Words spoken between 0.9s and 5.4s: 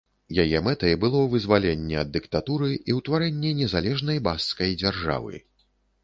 было вызваленне ад дыктатуры і ўтварэнне незалежнай баскскай дзяржавы.